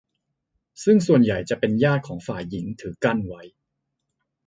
[0.83, 3.41] ซึ่งส่วนใหญ่จะเป็นญาติของฝ่ายหญิงถือกั้นไว้